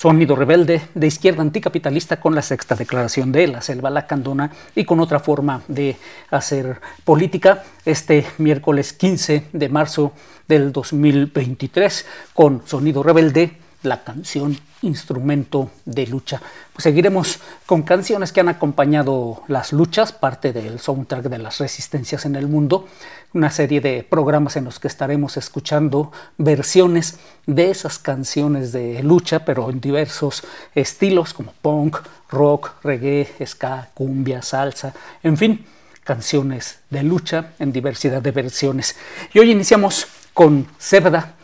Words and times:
Sonido 0.00 0.34
Rebelde 0.34 0.80
de 0.94 1.06
izquierda 1.06 1.42
anticapitalista 1.42 2.20
con 2.20 2.34
la 2.34 2.40
sexta 2.40 2.74
declaración 2.74 3.32
de 3.32 3.48
la 3.48 3.60
selva 3.60 3.90
lacandona 3.90 4.50
y 4.74 4.86
con 4.86 4.98
otra 4.98 5.20
forma 5.20 5.60
de 5.68 5.94
hacer 6.30 6.80
política 7.04 7.64
este 7.84 8.24
miércoles 8.38 8.94
15 8.94 9.48
de 9.52 9.68
marzo 9.68 10.14
del 10.48 10.72
2023 10.72 12.06
con 12.32 12.62
Sonido 12.64 13.02
Rebelde, 13.02 13.58
la 13.82 14.02
canción 14.04 14.58
instrumento 14.82 15.70
de 15.84 16.06
lucha. 16.06 16.40
Pues 16.72 16.84
seguiremos 16.84 17.40
con 17.66 17.82
canciones 17.82 18.32
que 18.32 18.40
han 18.40 18.48
acompañado 18.48 19.42
las 19.48 19.72
luchas, 19.72 20.12
parte 20.12 20.52
del 20.52 20.80
soundtrack 20.80 21.24
de 21.24 21.38
las 21.38 21.58
resistencias 21.58 22.24
en 22.24 22.36
el 22.36 22.46
mundo, 22.46 22.86
una 23.32 23.50
serie 23.50 23.80
de 23.80 24.02
programas 24.02 24.56
en 24.56 24.64
los 24.64 24.78
que 24.78 24.88
estaremos 24.88 25.36
escuchando 25.36 26.12
versiones 26.36 27.18
de 27.46 27.70
esas 27.70 27.98
canciones 27.98 28.72
de 28.72 29.02
lucha, 29.02 29.44
pero 29.44 29.70
en 29.70 29.80
diversos 29.80 30.42
estilos 30.74 31.32
como 31.34 31.52
punk, 31.62 31.98
rock, 32.30 32.72
reggae, 32.82 33.28
ska, 33.46 33.88
cumbia, 33.94 34.42
salsa, 34.42 34.94
en 35.22 35.36
fin, 35.36 35.64
canciones 36.04 36.80
de 36.90 37.02
lucha 37.02 37.52
en 37.58 37.72
diversidad 37.72 38.22
de 38.22 38.32
versiones. 38.32 38.96
Y 39.32 39.38
hoy 39.38 39.50
iniciamos 39.50 40.06
con 40.32 40.66
Cerda 40.78 41.34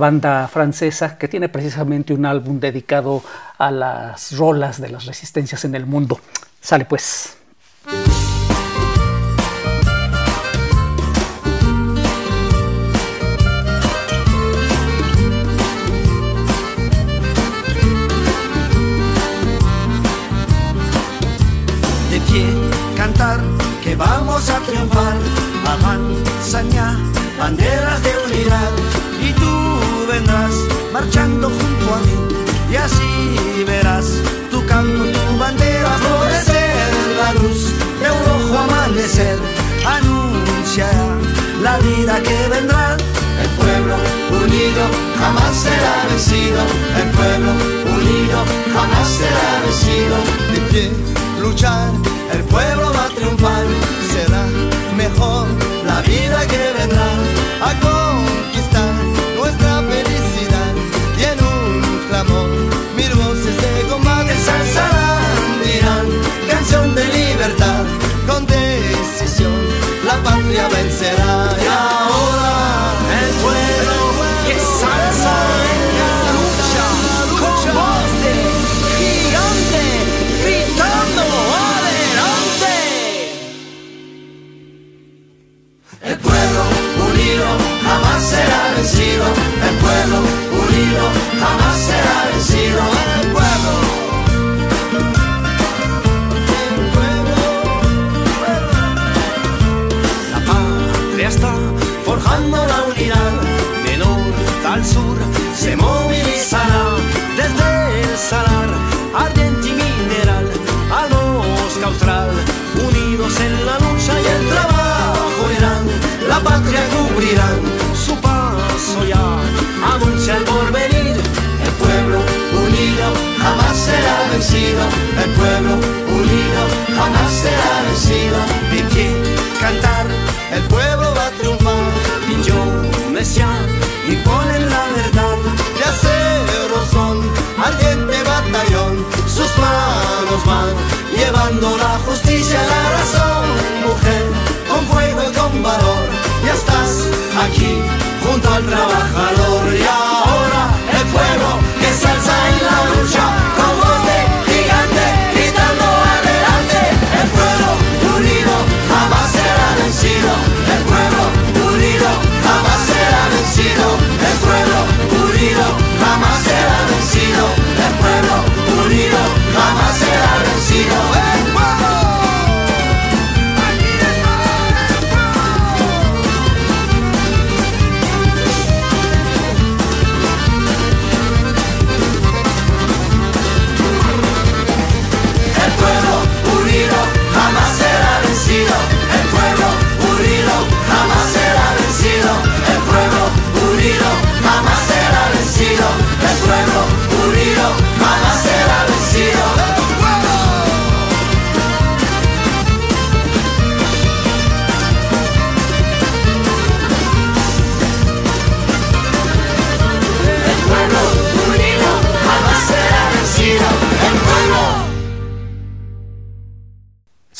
banda 0.00 0.48
francesa 0.48 1.16
que 1.16 1.28
tiene 1.28 1.48
precisamente 1.48 2.12
un 2.12 2.26
álbum 2.26 2.58
dedicado 2.58 3.22
a 3.58 3.70
las 3.70 4.36
rolas 4.36 4.80
de 4.80 4.88
las 4.88 5.04
resistencias 5.06 5.64
en 5.64 5.76
el 5.76 5.86
mundo. 5.86 6.18
Sale 6.60 6.86
pues. 6.86 7.36
De 22.10 22.20
pie, 22.22 22.46
cantar, 22.96 23.40
que 23.84 23.94
vamos 23.94 24.50
a 24.50 24.58
triunfar. 24.60 25.16
Avanzaña, 25.66 26.98
banderas 27.38 28.02
de 28.02 28.10
unidad 28.26 28.90
vendrás 29.30 29.69
marchando 30.92 31.48
junto 31.48 31.94
a 31.94 31.98
mí. 31.98 32.72
Y 32.72 32.76
así 32.76 33.64
verás 33.66 34.06
tu 34.50 34.64
canto, 34.66 35.04
tu 35.04 35.38
bandera 35.38 35.90
florecer, 35.98 36.92
la 37.18 37.32
luz 37.34 37.72
de 38.00 38.10
un 38.10 38.22
rojo 38.26 38.58
amanecer. 38.58 39.38
Anunciará 39.84 41.08
la 41.62 41.78
vida 41.78 42.20
que 42.22 42.48
vendrá. 42.48 42.96
El 43.42 43.48
pueblo 43.56 43.94
unido 44.44 44.82
jamás 45.18 45.56
será 45.56 46.04
vencido, 46.10 46.60
el 47.00 47.08
pueblo 47.10 47.52
unido 47.96 48.38
jamás 48.74 49.08
será 49.08 49.60
vencido. 49.64 50.16
De 50.52 50.60
pie, 50.70 50.92
luchar, 51.40 51.90
el 52.32 52.42
pueblo 52.44 52.92
va 52.92 53.04
a 53.04 53.08
triunfar, 53.08 53.64
será 54.12 54.44
mejor 54.96 55.46
la 55.86 56.00
vida 56.02 56.46
que 56.46 56.72
vendrá 56.78 57.99
un 62.28 62.89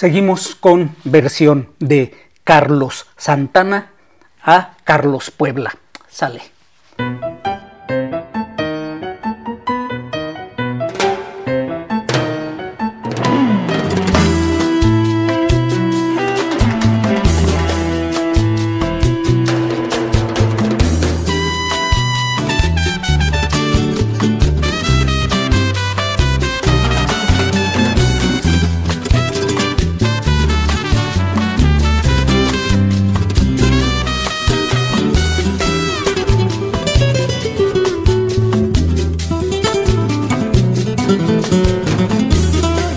Seguimos 0.01 0.55
con 0.55 0.97
versión 1.05 1.69
de 1.79 2.15
Carlos 2.43 3.07
Santana 3.19 3.91
a 4.43 4.75
Carlos 4.85 5.31
Puebla. 5.31 5.77
Sale. 6.09 6.41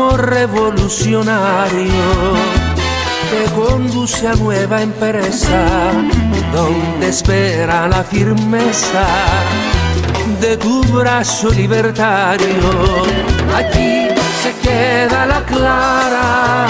Amor 0.00 0.30
revolucionario 0.30 2.08
te 3.30 3.44
conduce 3.54 4.26
a 4.26 4.34
nueva 4.34 4.80
empresa 4.80 5.92
donde 6.52 7.08
espera 7.08 7.86
la 7.86 8.02
firmeza 8.02 9.06
de 10.40 10.56
tu 10.56 10.82
brazo 10.84 11.50
libertario. 11.50 12.70
Aquí 13.54 14.08
se 14.42 14.54
queda 14.62 15.26
la 15.26 15.44
clara, 15.44 16.66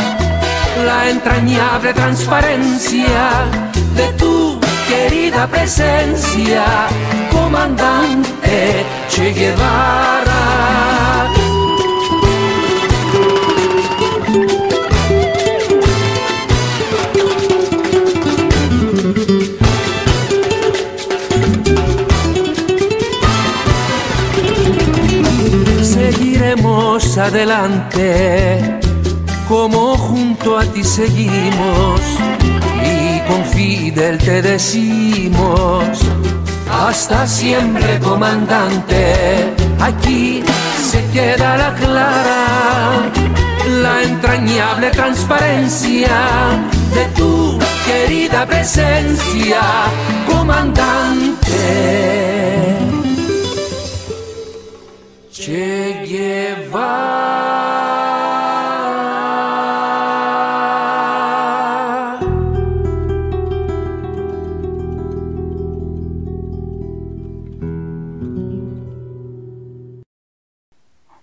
la 0.85 1.09
entrañable 1.09 1.94
transparencia 1.94 3.44
de 3.94 4.12
tu 4.15 4.59
querida 4.88 5.47
presencia, 5.47 6.65
comandante 7.31 8.85
Che 9.09 9.33
Guevara. 9.33 11.39
Adelante 27.20 28.81
como 29.49 29.96
junto 29.96 30.59
a 30.59 30.64
ti 30.64 30.83
seguimos 30.83 32.00
con 33.30 33.45
Fidel 33.45 34.18
te 34.18 34.42
decimos, 34.42 36.00
hasta 36.71 37.26
siempre 37.26 37.99
comandante, 38.00 39.54
aquí 39.80 40.42
se 40.83 41.02
queda 41.12 41.56
la 41.56 41.75
clara, 41.75 43.11
la 43.83 44.02
entrañable 44.02 44.90
transparencia 44.90 46.16
de 46.95 47.04
tu 47.16 47.59
querida 47.87 48.47
presencia, 48.47 49.61
comandante. 50.28 52.39
Che 55.40 56.04
Guevara. 56.04 57.30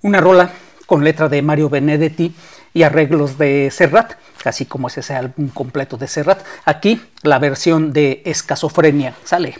Una 0.02 0.20
rola 0.20 0.52
con 0.88 1.04
letra 1.04 1.30
de 1.30 1.44
Mario 1.44 1.70
Benedetti 1.70 2.34
y 2.74 2.82
arreglos 2.82 3.38
de 3.38 3.70
Serrat, 3.70 4.14
casi 4.42 4.66
como 4.66 4.88
es 4.88 4.98
ese 4.98 5.14
álbum 5.14 5.50
completo 5.50 5.96
de 5.96 6.08
Serrat. 6.08 6.44
Aquí 6.66 7.00
la 7.22 7.38
versión 7.38 7.94
de 7.94 8.24
Escasofrenia 8.26 9.14
sale. 9.24 9.54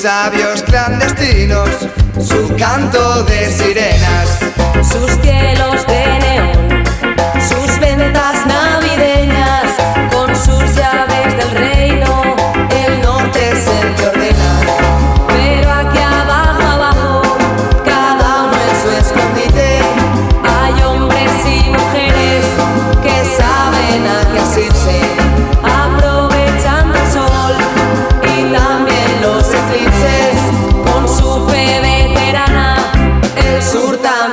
Sabios 0.00 0.62
clandestinos, 0.62 1.68
su 2.18 2.56
canto 2.56 3.22
de 3.24 3.50
sirenas, 3.50 4.38
sus 4.82 5.10
cielos 5.20 5.86
de 5.86 6.18
neón, 6.20 6.84
sus 7.38 7.78
ventas 7.78 8.46
navideñas, 8.46 9.66
con 10.10 10.34
sus 10.34 10.74
llaves 10.74 11.36
del 11.36 11.50
reino, 11.50 12.19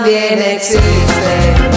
the 0.07 0.35
next 0.35 1.76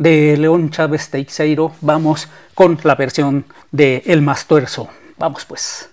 de 0.00 0.34
León 0.38 0.70
Chávez 0.70 1.10
Teixeiro, 1.10 1.72
vamos 1.82 2.26
con 2.54 2.78
la 2.84 2.94
versión 2.94 3.44
de 3.70 4.02
El 4.06 4.22
Mastuerzo. 4.22 4.88
Vamos 5.18 5.44
pues. 5.44 5.90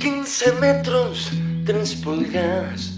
15 0.00 0.52
metros, 0.60 1.30
3 1.64 1.94
pulgadas, 2.02 2.95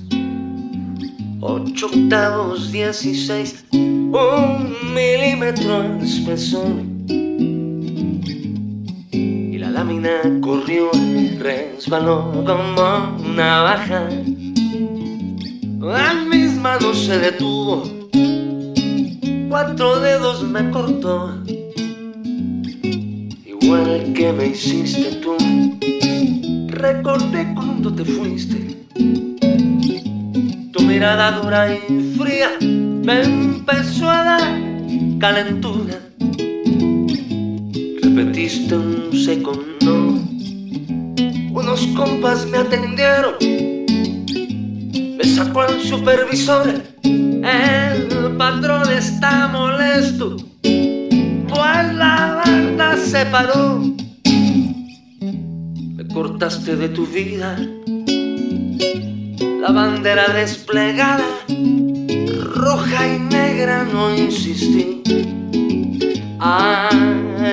8 1.50 1.86
octavos, 1.86 2.70
16, 2.70 3.64
un 3.72 4.76
milímetro 4.94 5.82
de 5.98 6.04
espesor. 6.04 6.82
Y 9.10 9.56
la 9.56 9.70
lámina 9.70 10.20
corrió, 10.42 10.90
resbaló 11.38 12.44
como 12.44 13.16
una 13.24 13.62
baja. 13.62 14.08
A 15.90 16.14
mis 16.28 16.52
manos 16.52 17.06
se 17.06 17.18
detuvo, 17.18 17.82
cuatro 19.48 20.00
dedos 20.00 20.42
me 20.42 20.70
cortó, 20.70 21.32
igual 23.46 24.12
que 24.14 24.32
me 24.34 24.48
hiciste 24.48 25.12
tú 25.22 25.34
recordé 26.78 27.54
cuando 27.54 27.92
te 27.94 28.04
fuiste. 28.04 28.87
Mirada 30.98 31.30
dura 31.30 31.72
y 31.72 31.78
fría 32.18 32.50
me 32.60 33.22
empezó 33.22 34.10
a 34.10 34.24
dar 34.24 34.40
calentura. 35.20 35.94
Repetiste 38.02 38.74
un 38.74 39.12
seco 39.12 39.52
no. 39.84 40.18
Unos 41.52 41.86
compas 41.96 42.44
me 42.46 42.58
atendieron. 42.58 43.34
Me 45.18 45.22
sacó 45.22 45.66
el 45.66 45.80
supervisor. 45.82 46.82
El 47.04 48.36
patrón 48.36 48.90
está 48.90 49.46
molesto. 49.46 50.36
Pues 50.62 51.94
la 51.94 52.42
banda 52.44 52.96
se 52.96 53.24
paró 53.26 53.84
cortaste 56.12 56.74
de 56.74 56.88
tu 56.88 57.06
vida 57.06 57.56
la 59.60 59.72
bandera 59.72 60.28
desplegada, 60.28 61.24
roja 62.54 63.06
y 63.06 63.18
negra, 63.18 63.84
no 63.84 64.14
insistí. 64.14 65.02
A 66.40 66.88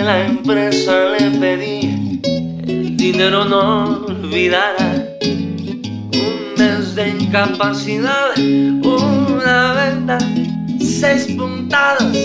la 0.04 0.26
empresa 0.28 1.10
le 1.10 1.32
pedí 1.40 2.20
el 2.68 2.96
dinero 2.96 3.46
no 3.46 4.06
olvidara. 4.06 5.18
Un 5.24 6.54
mes 6.58 6.94
de 6.96 7.10
incapacidad, 7.10 8.38
una 8.38 9.74
venta, 9.74 10.20
seis 10.80 11.28
puntadas. 11.36 12.16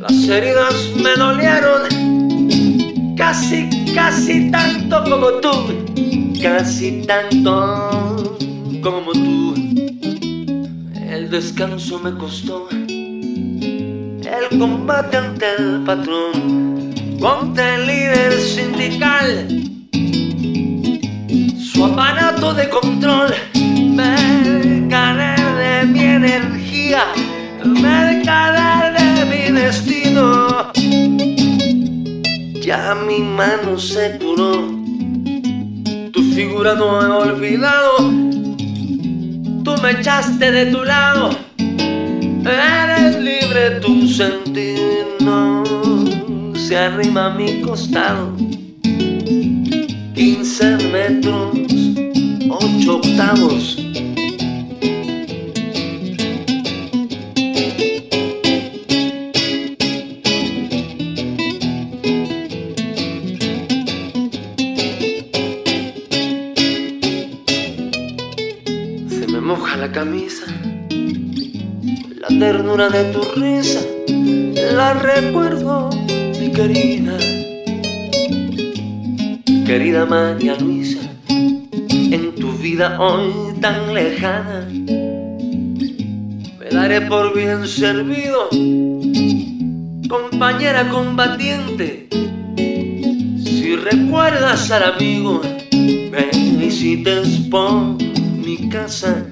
Las 0.00 0.28
heridas 0.28 0.90
me 0.96 1.14
dolieron 1.16 1.82
casi 3.16 3.68
casi 3.94 4.50
tanto 4.50 5.04
como 5.04 5.28
tú, 5.40 5.52
casi 6.42 7.02
tanto 7.06 7.93
como 8.84 9.12
tú. 9.12 9.54
El 10.94 11.30
descanso 11.30 11.98
me 11.98 12.12
costó, 12.18 12.68
el 12.70 14.58
combate 14.58 15.16
ante 15.16 15.46
el 15.58 15.82
patrón, 15.84 16.92
contra 17.18 17.76
el 17.76 17.86
líder 17.86 18.32
sindical, 18.40 19.48
su 21.58 21.84
aparato 21.84 22.52
de 22.52 22.68
control. 22.68 23.34
Me 23.54 24.86
gané 24.88 25.34
de 25.62 25.86
mi 25.86 26.00
energía, 26.00 27.04
me 27.64 28.22
gané 28.22 28.92
de 28.92 29.24
mi 29.24 29.60
destino 29.60 30.72
ya 32.60 32.94
mi 32.94 33.18
mano 33.20 33.78
se 33.78 34.18
curó. 34.18 34.52
Tu 36.12 36.22
figura 36.34 36.74
no 36.74 37.02
he 37.02 37.30
olvidado. 37.30 38.23
Me 39.84 39.90
echaste 39.90 40.50
de 40.50 40.64
tu 40.72 40.82
lado. 40.82 41.28
Eres 41.58 43.20
libre, 43.20 43.80
tu 43.82 44.08
sentir 44.08 45.04
no 45.20 45.62
se 46.56 46.74
arrima 46.78 47.26
a 47.26 47.30
mi 47.34 47.60
costado. 47.60 48.34
15 50.14 50.78
metros, 50.90 51.50
8 52.48 52.96
octavos 52.96 53.83
de 72.76 73.04
tu 73.12 73.22
risa, 73.40 73.80
la 74.74 74.94
recuerdo, 74.94 75.90
mi 76.40 76.50
querida, 76.50 77.16
querida 79.64 80.04
María 80.04 80.56
Luisa, 80.56 80.98
en 81.28 82.34
tu 82.34 82.50
vida 82.54 82.98
hoy 82.98 83.32
tan 83.60 83.94
lejana, 83.94 84.68
me 86.58 86.68
daré 86.72 87.02
por 87.02 87.32
bien 87.32 87.64
servido, 87.68 88.48
compañera 90.08 90.88
combatiente, 90.88 92.08
si 93.38 93.76
recuerdas 93.76 94.68
al 94.72 94.94
amigo, 94.94 95.40
me 95.72 96.28
visites 96.58 97.28
por 97.48 98.02
mi 98.44 98.68
casa 98.68 99.24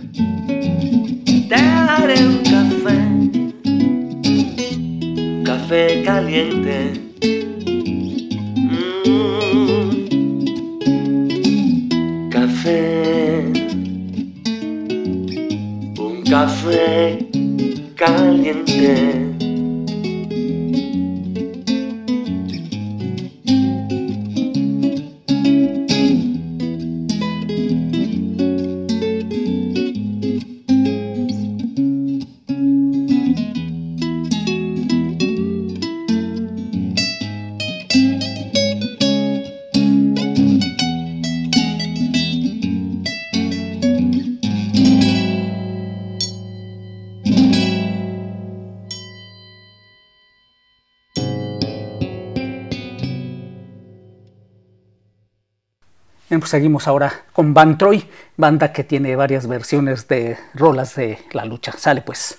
te 1.53 1.63
daré 1.63 2.15
un 2.25 2.52
caliente. 6.05 7.12
Pues 56.43 56.51
seguimos 56.51 56.89
ahora 56.89 57.23
con 57.33 57.55
Van 57.55 57.79
Troy, 57.79 58.05
banda 58.37 58.73
que 58.73 58.83
tiene 58.83 59.15
varias 59.15 59.47
versiones 59.47 60.09
de 60.09 60.37
rolas 60.55 60.97
de 60.97 61.19
la 61.31 61.45
lucha. 61.45 61.71
Sale 61.71 62.03
pues. 62.03 62.37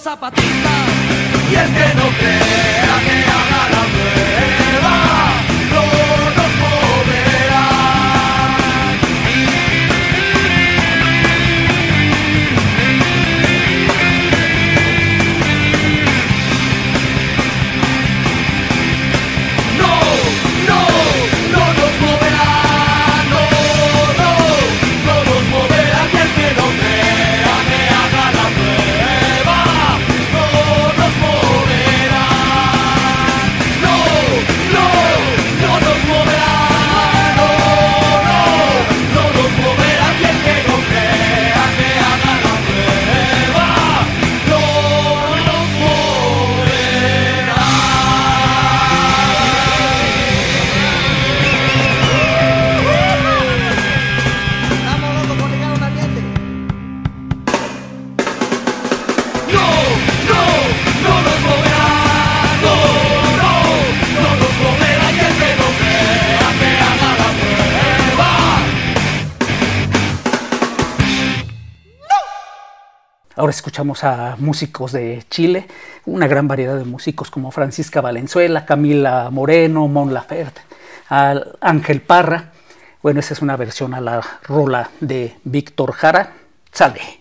zapatista. 0.00 0.70
Y 1.50 1.54
el 1.54 1.66
que 1.74 1.94
no 1.94 2.08
cree. 2.18 2.89
escuchamos 73.60 74.04
a 74.04 74.36
músicos 74.38 74.92
de 74.92 75.22
Chile, 75.28 75.66
una 76.06 76.26
gran 76.26 76.48
variedad 76.48 76.78
de 76.78 76.84
músicos 76.84 77.30
como 77.30 77.50
Francisca 77.50 78.00
Valenzuela, 78.00 78.64
Camila 78.64 79.28
Moreno, 79.30 79.86
Mon 79.86 80.14
Laferte, 80.14 80.62
al 81.10 81.58
Ángel 81.60 82.00
Parra. 82.00 82.52
Bueno, 83.02 83.20
esa 83.20 83.34
es 83.34 83.42
una 83.42 83.58
versión 83.58 83.92
a 83.92 84.00
la 84.00 84.22
rola 84.44 84.88
de 85.00 85.36
Víctor 85.44 85.92
Jara. 85.92 86.32
Sale. 86.72 87.20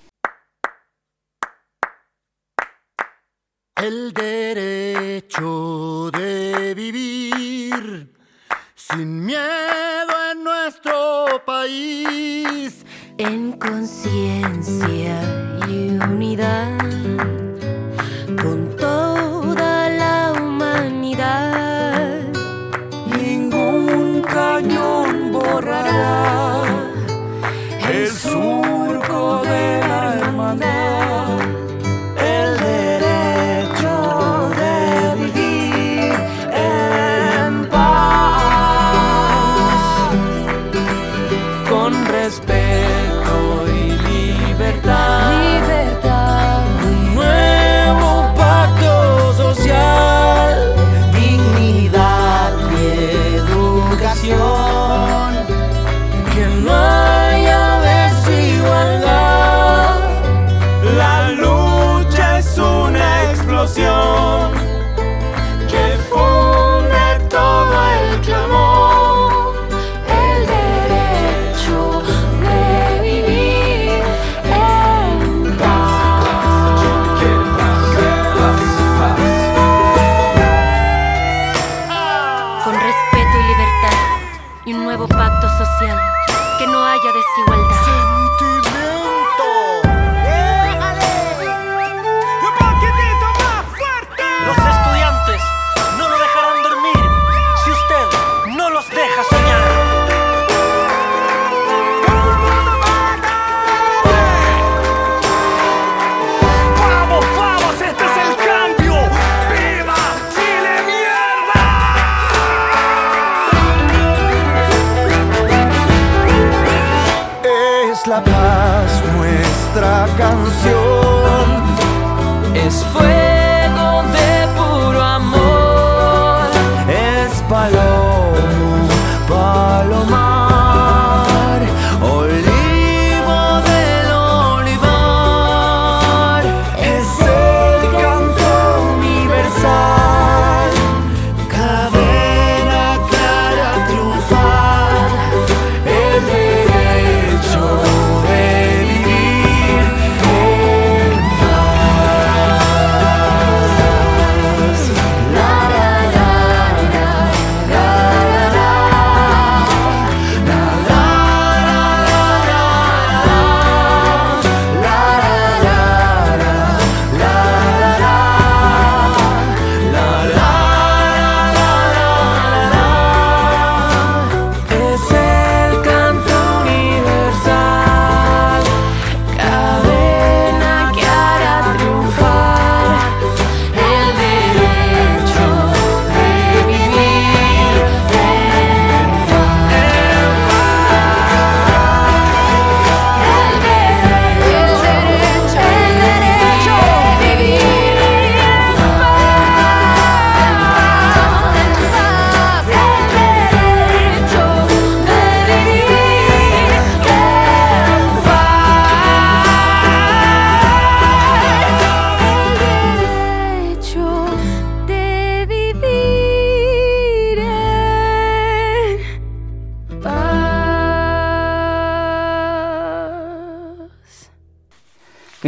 El 3.76 4.14
derecho 4.14 6.10
de 6.12 6.74
vivir 6.74 8.16
sin 8.76 9.26
miedo 9.26 10.14
en 10.32 10.46
nuestro 10.46 11.26
país. 11.46 12.86
En 13.18 13.52
conciencia 13.60 15.49
y 15.70 16.00
unidad. 16.00 17.49